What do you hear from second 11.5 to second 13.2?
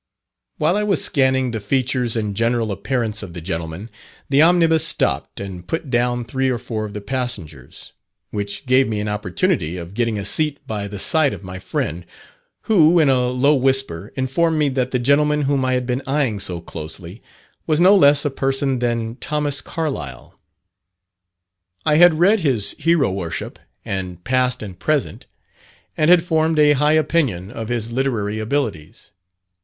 friend, who, in